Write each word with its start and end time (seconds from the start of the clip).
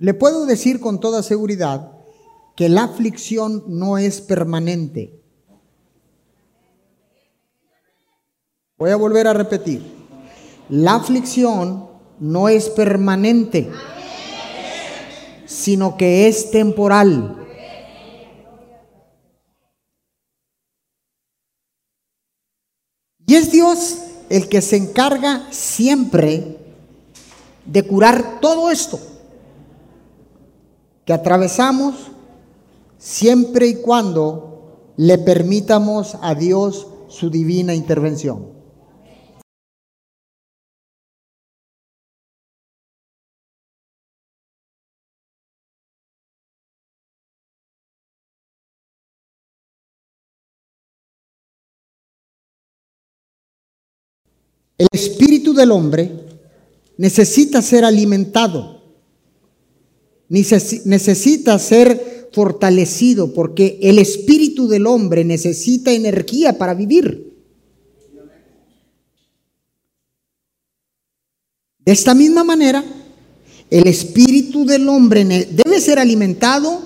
le 0.00 0.14
puedo 0.14 0.46
decir 0.46 0.80
con 0.80 0.98
toda 0.98 1.22
seguridad 1.22 1.92
que 2.56 2.70
la 2.70 2.84
aflicción 2.84 3.64
no 3.66 3.98
es 3.98 4.22
permanente. 4.22 5.22
Voy 8.78 8.90
a 8.90 8.96
volver 8.96 9.28
a 9.28 9.34
repetir. 9.34 9.82
La 10.70 10.94
aflicción 10.94 11.86
no 12.18 12.48
es 12.48 12.70
permanente, 12.70 13.70
sino 15.44 15.98
que 15.98 16.28
es 16.28 16.50
temporal. 16.50 17.36
Y 23.26 23.34
es 23.34 23.52
Dios 23.52 23.98
el 24.30 24.48
que 24.48 24.62
se 24.62 24.76
encarga 24.76 25.46
siempre 25.52 26.56
de 27.66 27.86
curar 27.86 28.40
todo 28.40 28.70
esto 28.70 29.09
que 31.10 31.14
atravesamos 31.14 31.96
siempre 32.96 33.66
y 33.66 33.74
cuando 33.82 34.92
le 34.96 35.18
permitamos 35.18 36.16
a 36.22 36.36
Dios 36.36 36.86
su 37.08 37.30
divina 37.30 37.74
intervención. 37.74 38.46
El 54.78 54.86
espíritu 54.92 55.54
del 55.54 55.72
hombre 55.72 56.08
necesita 56.98 57.60
ser 57.62 57.84
alimentado, 57.84 58.79
necesita 60.30 61.58
ser 61.58 62.28
fortalecido, 62.32 63.34
porque 63.34 63.78
el 63.82 63.98
espíritu 63.98 64.68
del 64.68 64.86
hombre 64.86 65.24
necesita 65.24 65.92
energía 65.92 66.56
para 66.56 66.74
vivir. 66.74 67.34
De 71.84 71.92
esta 71.92 72.14
misma 72.14 72.44
manera, 72.44 72.84
el 73.68 73.86
espíritu 73.88 74.64
del 74.64 74.88
hombre 74.88 75.24
debe 75.24 75.80
ser 75.80 75.98
alimentado 75.98 76.80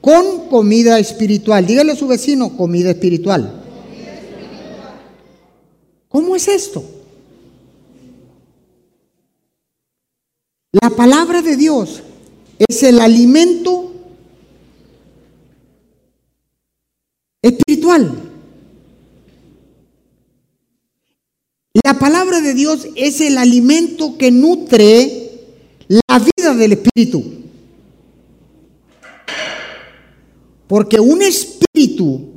con 0.00 0.48
comida 0.48 0.98
espiritual. 1.00 1.66
Dígale 1.66 1.92
a 1.92 1.96
su 1.96 2.06
vecino, 2.06 2.56
comida 2.56 2.90
espiritual. 2.90 3.62
¿Cómo 6.08 6.36
es 6.36 6.46
esto? 6.46 6.84
La 10.70 10.90
palabra 10.90 11.42
de 11.42 11.56
Dios 11.56 12.02
es 12.58 12.82
el 12.82 13.00
alimento 13.00 13.92
espiritual. 17.42 18.30
La 21.84 21.98
palabra 21.98 22.40
de 22.40 22.54
Dios 22.54 22.86
es 22.94 23.20
el 23.20 23.36
alimento 23.36 24.16
que 24.16 24.30
nutre 24.30 25.30
la 25.88 26.18
vida 26.18 26.54
del 26.54 26.72
espíritu. 26.72 27.22
Porque 30.66 30.98
un 30.98 31.20
espíritu 31.22 32.32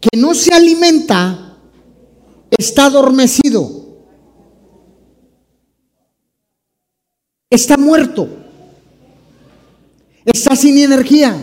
que 0.00 0.16
no 0.16 0.34
se 0.34 0.54
alimenta 0.54 1.58
está 2.56 2.86
adormecido. 2.86 3.78
está 7.50 7.76
muerto, 7.76 8.28
está 10.32 10.56
sin 10.56 10.78
energía. 10.78 11.36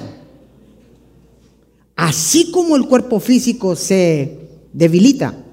Así 1.96 2.52
como 2.52 2.76
el 2.76 2.86
cuerpo 2.88 3.20
físico 3.20 3.76
se 3.76 4.40
debilita, 4.74 5.44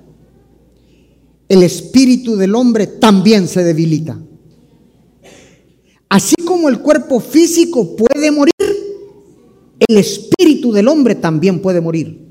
el 1.49 1.63
espíritu 1.63 2.37
del 2.37 2.55
hombre 2.55 2.87
también 2.87 3.47
se 3.47 3.63
debilita. 3.63 4.19
Así 6.09 6.35
como 6.45 6.69
el 6.69 6.81
cuerpo 6.81 7.21
físico 7.21 7.97
puede 7.97 8.31
morir, 8.31 8.53
el 9.89 9.97
espíritu 9.99 10.73
del 10.73 10.89
hombre 10.89 11.15
también 11.15 11.61
puede 11.61 11.81
morir. 11.81 12.22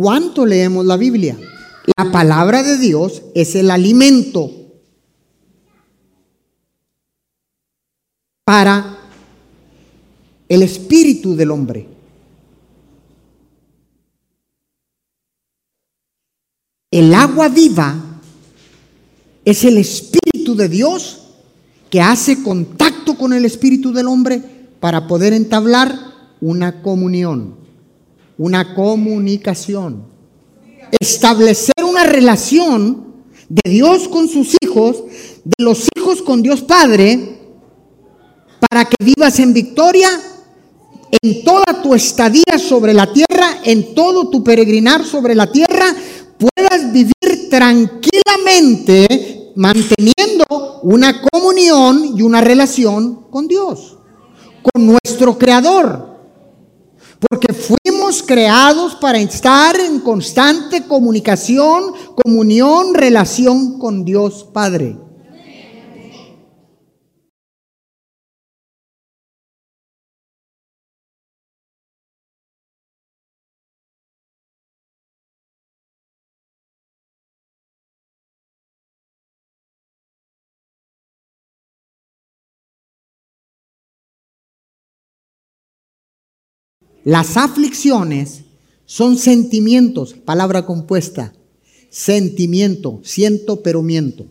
¿Cuánto 0.00 0.46
leemos 0.46 0.86
la 0.86 0.96
Biblia? 0.96 1.36
La 1.96 2.12
palabra 2.12 2.62
de 2.62 2.78
Dios 2.78 3.20
es 3.34 3.56
el 3.56 3.68
alimento 3.68 4.48
para 8.44 8.96
el 10.48 10.62
espíritu 10.62 11.34
del 11.34 11.50
hombre. 11.50 11.88
El 16.92 17.12
agua 17.12 17.48
viva 17.48 18.20
es 19.44 19.64
el 19.64 19.78
espíritu 19.78 20.54
de 20.54 20.68
Dios 20.68 21.24
que 21.90 22.00
hace 22.00 22.44
contacto 22.44 23.18
con 23.18 23.32
el 23.32 23.44
espíritu 23.44 23.92
del 23.92 24.06
hombre 24.06 24.40
para 24.78 25.08
poder 25.08 25.32
entablar 25.32 25.98
una 26.40 26.82
comunión 26.82 27.67
una 28.38 28.74
comunicación, 28.74 30.04
establecer 30.98 31.84
una 31.84 32.04
relación 32.04 33.08
de 33.48 33.70
Dios 33.70 34.08
con 34.08 34.28
sus 34.28 34.56
hijos, 34.62 35.02
de 35.44 35.64
los 35.64 35.88
hijos 35.96 36.22
con 36.22 36.42
Dios 36.42 36.62
Padre, 36.62 37.38
para 38.70 38.84
que 38.84 39.04
vivas 39.04 39.38
en 39.38 39.52
victoria 39.52 40.08
en 41.22 41.42
toda 41.42 41.82
tu 41.82 41.94
estadía 41.94 42.58
sobre 42.58 42.92
la 42.92 43.10
tierra, 43.12 43.60
en 43.64 43.94
todo 43.94 44.28
tu 44.28 44.44
peregrinar 44.44 45.04
sobre 45.04 45.34
la 45.34 45.50
tierra, 45.50 45.94
puedas 46.38 46.92
vivir 46.92 47.48
tranquilamente 47.50 49.52
manteniendo 49.56 50.80
una 50.82 51.20
comunión 51.20 52.16
y 52.16 52.22
una 52.22 52.40
relación 52.40 53.28
con 53.30 53.48
Dios, 53.48 53.96
con 54.62 54.86
nuestro 54.86 55.38
Creador. 55.38 56.06
Porque 57.28 57.52
fuimos 57.52 57.77
creados 58.28 58.94
para 58.94 59.18
estar 59.18 59.80
en 59.80 60.00
constante 60.00 60.84
comunicación, 60.84 61.94
comunión, 62.14 62.92
relación 62.92 63.78
con 63.78 64.04
Dios 64.04 64.46
Padre. 64.52 65.07
Las 87.08 87.38
aflicciones 87.38 88.42
son 88.84 89.16
sentimientos, 89.16 90.12
palabra 90.12 90.66
compuesta. 90.66 91.32
Sentimiento, 91.88 93.00
siento 93.02 93.62
pero 93.62 93.82
miento. 93.82 94.26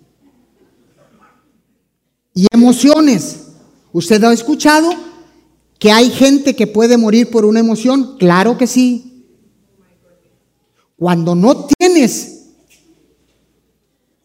Y 2.35 2.45
emociones. 2.51 3.47
¿Usted 3.91 4.23
ha 4.23 4.31
escuchado 4.31 4.91
que 5.79 5.91
hay 5.91 6.11
gente 6.11 6.55
que 6.55 6.67
puede 6.67 6.97
morir 6.97 7.31
por 7.31 7.45
una 7.45 7.61
emoción? 7.61 8.15
Claro 8.19 8.59
que 8.59 8.67
sí. 8.67 9.25
Cuando 10.97 11.33
no 11.33 11.65
tienes 11.65 12.49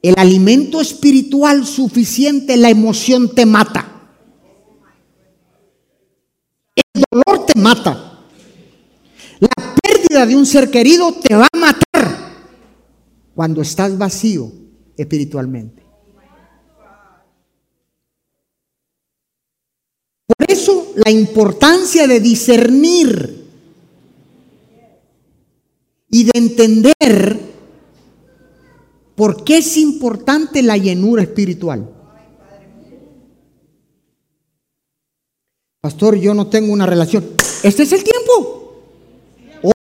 el 0.03 0.15
alimento 0.19 0.83
espiritual 0.83 1.65
suficiente, 1.65 2.59
la 2.59 2.69
emoción 2.69 3.35
te 3.35 3.47
mata. 3.47 4.11
El 6.77 7.03
dolor 7.11 7.47
te 7.47 7.59
mata. 7.59 8.11
De 10.13 10.37
un 10.37 10.47
ser 10.47 10.71
querido 10.71 11.13
te 11.15 11.35
va 11.35 11.49
a 11.53 11.57
matar 11.57 12.33
cuando 13.35 13.63
estás 13.63 13.97
vacío 13.97 14.53
espiritualmente. 14.97 15.83
Por 20.27 20.47
eso 20.49 20.93
la 20.97 21.11
importancia 21.11 22.07
de 22.07 22.21
discernir 22.21 23.47
y 26.11 26.25
de 26.25 26.31
entender 26.35 27.53
¿Por 29.15 29.45
qué 29.45 29.59
es 29.59 29.77
importante 29.77 30.63
la 30.63 30.77
llenura 30.77 31.23
espiritual? 31.23 31.89
Pastor, 35.81 36.17
yo 36.17 36.33
no 36.33 36.49
tengo 36.49 36.73
una 36.73 36.87
relación. 36.87 37.25
Este 37.63 37.83
es 37.83 37.93
el 37.93 38.03
tiempo. 38.05 38.83
Hoy, 39.63 39.73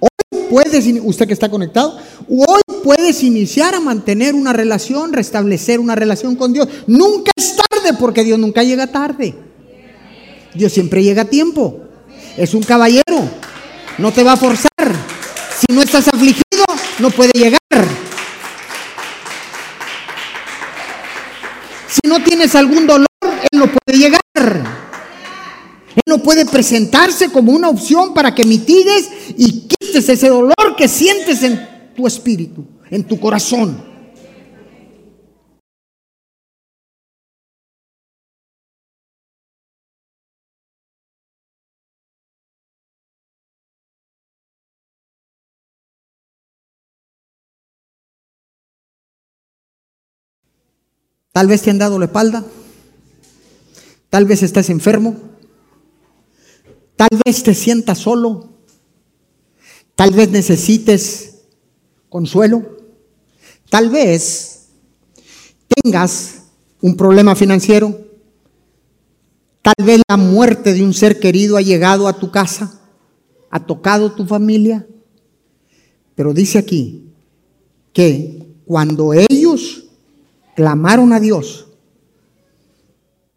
hoy 0.00 0.38
puedes, 0.50 0.84
usted 1.02 1.26
que 1.26 1.32
está 1.32 1.48
conectado, 1.48 1.96
hoy 2.28 2.60
puedes 2.82 3.22
iniciar 3.22 3.74
a 3.74 3.80
mantener 3.80 4.34
una 4.34 4.52
relación, 4.52 5.12
restablecer 5.12 5.78
una 5.78 5.94
relación 5.94 6.34
con 6.34 6.52
Dios. 6.52 6.68
Nunca 6.88 7.30
es 7.36 7.56
tarde 7.56 7.96
porque 7.98 8.24
Dios 8.24 8.38
nunca 8.38 8.62
llega 8.62 8.88
tarde. 8.88 9.34
Dios 10.52 10.72
siempre 10.72 11.02
llega 11.02 11.22
a 11.22 11.26
tiempo. 11.26 11.80
Es 12.36 12.52
un 12.54 12.62
caballero. 12.64 13.30
No 13.98 14.12
te 14.12 14.24
va 14.24 14.32
a 14.32 14.36
forzar. 14.36 14.68
Si 15.58 15.72
no 15.72 15.82
estás 15.82 16.08
afligido, 16.08 16.64
no 16.98 17.10
puede 17.10 17.32
llegar. 17.32 17.58
Si 21.88 22.08
no 22.08 22.22
tienes 22.22 22.54
algún 22.54 22.86
dolor, 22.86 23.08
Él 23.22 23.58
no 23.58 23.66
puede 23.66 23.98
llegar. 23.98 24.79
No 26.10 26.18
puede 26.18 26.44
presentarse 26.44 27.30
como 27.30 27.52
una 27.52 27.68
opción 27.68 28.12
para 28.14 28.34
que 28.34 28.44
mitigues 28.44 29.08
y 29.38 29.68
quites 29.68 30.08
ese 30.08 30.28
dolor 30.28 30.74
que 30.76 30.88
sientes 30.88 31.40
en 31.44 31.94
tu 31.94 32.04
espíritu, 32.04 32.66
en 32.90 33.06
tu 33.06 33.20
corazón. 33.20 33.80
Tal 51.30 51.46
vez 51.46 51.62
te 51.62 51.70
han 51.70 51.78
dado 51.78 52.00
la 52.00 52.06
espalda. 52.06 52.44
Tal 54.08 54.24
vez 54.24 54.42
estás 54.42 54.70
enfermo. 54.70 55.30
Tal 57.00 57.18
vez 57.24 57.42
te 57.42 57.54
sientas 57.54 57.96
solo. 57.96 58.50
Tal 59.94 60.10
vez 60.10 60.28
necesites 60.28 61.44
consuelo. 62.10 62.76
Tal 63.70 63.88
vez 63.88 64.68
tengas 65.66 66.42
un 66.82 66.98
problema 66.98 67.34
financiero. 67.34 67.98
Tal 69.62 69.82
vez 69.82 70.02
la 70.10 70.18
muerte 70.18 70.74
de 70.74 70.82
un 70.82 70.92
ser 70.92 71.18
querido 71.18 71.56
ha 71.56 71.62
llegado 71.62 72.06
a 72.06 72.18
tu 72.18 72.30
casa, 72.30 72.78
ha 73.50 73.64
tocado 73.64 74.12
tu 74.12 74.26
familia. 74.26 74.86
Pero 76.14 76.34
dice 76.34 76.58
aquí 76.58 77.06
que 77.94 78.46
cuando 78.66 79.14
ellos 79.14 79.84
clamaron 80.54 81.14
a 81.14 81.20
Dios. 81.20 81.66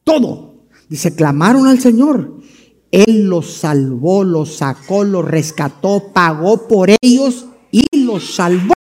Todo. 0.04 0.56
Dice, 0.90 1.16
clamaron 1.16 1.66
al 1.66 1.80
Señor. 1.80 2.43
Él 2.94 3.24
los 3.26 3.52
salvó, 3.52 4.24
los 4.24 4.58
sacó, 4.58 5.04
los 5.04 5.26
rescató, 5.26 6.12
pagó 6.14 6.68
por 6.68 6.92
ellos 7.02 7.48
y 7.72 7.88
los 7.92 8.36
salvó 8.36 8.76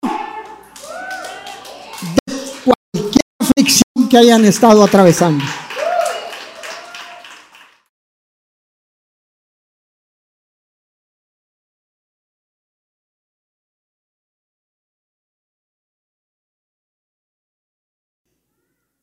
de 2.16 2.34
cualquier 2.64 3.22
aflicción 3.38 4.08
que 4.08 4.16
hayan 4.16 4.46
estado 4.46 4.82
atravesando. 4.82 5.44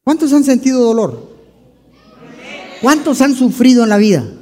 ¿Cuántos 0.03 0.33
han 0.33 0.43
sentido 0.43 0.81
dolor? 0.81 1.29
¿Cuántos 2.81 3.21
han 3.21 3.35
sufrido 3.35 3.83
en 3.83 3.89
la 3.89 3.97
vida? 3.97 4.34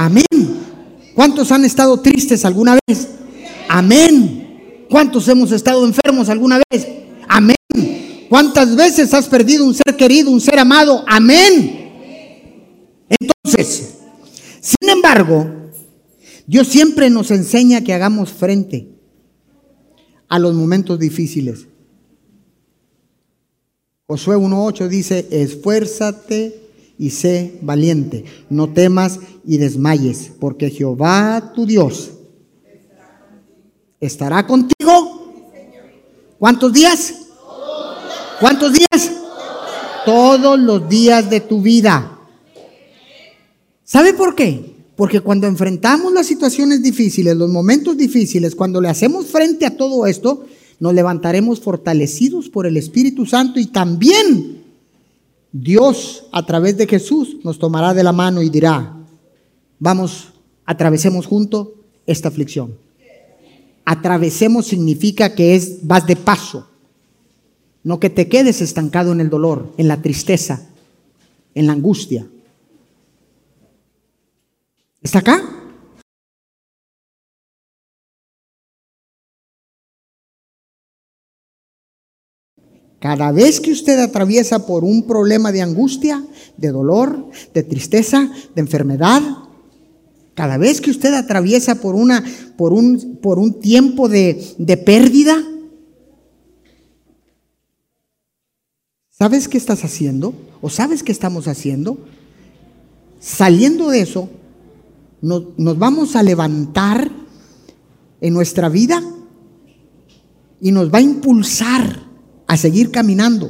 Amén. 0.00 0.24
¿Cuántos 1.14 1.52
han 1.52 1.62
estado 1.66 2.00
tristes 2.00 2.46
alguna 2.46 2.78
vez? 2.86 3.06
Amén. 3.68 4.86
¿Cuántos 4.88 5.28
hemos 5.28 5.52
estado 5.52 5.84
enfermos 5.84 6.30
alguna 6.30 6.58
vez? 6.70 6.88
Amén. 7.28 8.26
¿Cuántas 8.30 8.74
veces 8.76 9.12
has 9.12 9.28
perdido 9.28 9.66
un 9.66 9.74
ser 9.74 9.98
querido, 9.98 10.30
un 10.30 10.40
ser 10.40 10.58
amado? 10.58 11.04
Amén. 11.06 11.90
Entonces, 13.10 13.98
sin 14.62 14.88
embargo, 14.88 15.70
Dios 16.46 16.66
siempre 16.68 17.10
nos 17.10 17.30
enseña 17.30 17.84
que 17.84 17.92
hagamos 17.92 18.32
frente 18.32 18.88
a 20.28 20.38
los 20.38 20.54
momentos 20.54 20.98
difíciles. 20.98 21.66
Josué 24.06 24.38
1.8 24.38 24.88
dice, 24.88 25.28
esfuérzate 25.30 26.69
y 27.00 27.08
sé 27.08 27.58
valiente, 27.62 28.26
no 28.50 28.68
temas 28.74 29.20
y 29.46 29.56
desmayes, 29.56 30.32
porque 30.38 30.68
Jehová 30.68 31.54
tu 31.54 31.64
Dios 31.64 32.10
estará 33.98 34.46
contigo. 34.46 35.32
¿Cuántos 36.38 36.70
días? 36.74 37.14
¿Cuántos 38.38 38.74
días? 38.74 39.12
Todos 40.04 40.60
los 40.60 40.90
días 40.90 41.30
de 41.30 41.40
tu 41.40 41.62
vida. 41.62 42.18
¿Sabe 43.82 44.12
por 44.12 44.34
qué? 44.34 44.74
Porque 44.94 45.22
cuando 45.22 45.46
enfrentamos 45.46 46.12
las 46.12 46.26
situaciones 46.26 46.82
difíciles, 46.82 47.34
los 47.34 47.48
momentos 47.48 47.96
difíciles, 47.96 48.54
cuando 48.54 48.78
le 48.78 48.90
hacemos 48.90 49.24
frente 49.24 49.64
a 49.64 49.74
todo 49.74 50.06
esto, 50.06 50.44
nos 50.78 50.92
levantaremos 50.92 51.60
fortalecidos 51.60 52.50
por 52.50 52.66
el 52.66 52.76
Espíritu 52.76 53.24
Santo 53.24 53.58
y 53.58 53.68
también 53.68 54.59
Dios 55.52 56.24
a 56.32 56.46
través 56.46 56.76
de 56.76 56.86
Jesús 56.86 57.36
nos 57.42 57.58
tomará 57.58 57.94
de 57.94 58.04
la 58.04 58.12
mano 58.12 58.42
y 58.42 58.50
dirá, 58.50 58.96
vamos, 59.78 60.32
atravesemos 60.64 61.26
juntos 61.26 61.68
esta 62.06 62.28
aflicción. 62.28 62.76
Atravesemos 63.84 64.66
significa 64.66 65.34
que 65.34 65.56
es 65.56 65.86
vas 65.86 66.06
de 66.06 66.16
paso, 66.16 66.68
no 67.82 67.98
que 67.98 68.10
te 68.10 68.28
quedes 68.28 68.60
estancado 68.60 69.10
en 69.12 69.20
el 69.20 69.30
dolor, 69.30 69.72
en 69.76 69.88
la 69.88 70.00
tristeza, 70.02 70.68
en 71.54 71.66
la 71.66 71.72
angustia. 71.72 72.28
¿Está 75.02 75.20
acá? 75.20 75.59
Cada 83.00 83.32
vez 83.32 83.60
que 83.60 83.72
usted 83.72 83.98
atraviesa 83.98 84.66
por 84.66 84.84
un 84.84 85.06
problema 85.06 85.52
de 85.52 85.62
angustia, 85.62 86.22
de 86.58 86.68
dolor, 86.68 87.30
de 87.54 87.62
tristeza, 87.62 88.30
de 88.54 88.60
enfermedad, 88.60 89.22
cada 90.34 90.58
vez 90.58 90.82
que 90.82 90.90
usted 90.90 91.14
atraviesa 91.14 91.76
por, 91.76 91.94
una, 91.94 92.22
por, 92.58 92.74
un, 92.74 93.18
por 93.22 93.38
un 93.38 93.58
tiempo 93.58 94.10
de, 94.10 94.54
de 94.58 94.76
pérdida, 94.76 95.42
¿sabes 99.08 99.48
qué 99.48 99.56
estás 99.56 99.82
haciendo? 99.82 100.34
¿O 100.60 100.68
sabes 100.68 101.02
qué 101.02 101.10
estamos 101.10 101.48
haciendo? 101.48 101.98
Saliendo 103.18 103.88
de 103.88 104.02
eso, 104.02 104.28
nos, 105.22 105.58
nos 105.58 105.78
vamos 105.78 106.16
a 106.16 106.22
levantar 106.22 107.10
en 108.20 108.34
nuestra 108.34 108.68
vida 108.68 109.02
y 110.60 110.70
nos 110.70 110.92
va 110.92 110.98
a 110.98 111.02
impulsar 111.02 112.09
a 112.50 112.56
seguir 112.56 112.90
caminando 112.90 113.48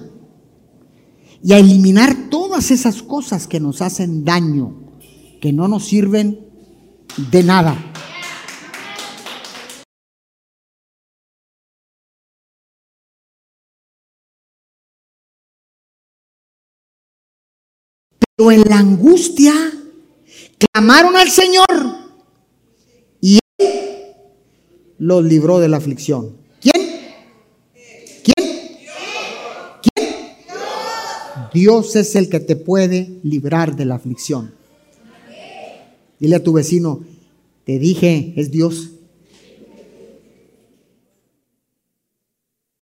y 1.42 1.54
a 1.54 1.59
eliminar 1.59 2.28
todas 2.28 2.71
esas 2.71 3.02
cosas 3.02 3.47
que 3.47 3.59
nos 3.59 3.80
hacen 3.80 4.26
daño, 4.26 4.99
que 5.40 5.54
no 5.54 5.69
nos 5.69 5.87
sirven 5.87 6.38
de 7.30 7.42
nada. 7.42 7.83
Pero 18.37 18.50
en 18.50 18.61
la 18.69 18.80
angustia 18.80 19.54
clamaron 20.75 21.16
al 21.16 21.30
Señor 21.30 21.64
y 23.23 23.38
Él 23.57 23.69
los 24.99 25.25
libró 25.25 25.59
de 25.59 25.69
la 25.69 25.78
aflicción. 25.78 26.50
Dios 31.52 31.97
es 31.97 32.14
el 32.16 32.28
que 32.28 32.40
te 32.40 32.57
puede 32.57 33.19
librar 33.23 33.76
de 33.76 33.85
la 33.85 33.97
aflicción. 33.97 34.52
Dile 36.19 36.37
a 36.37 36.42
tu 36.42 36.52
vecino, 36.52 37.00
te 37.64 37.78
dije, 37.78 38.35
es 38.37 38.50
Dios. 38.50 38.90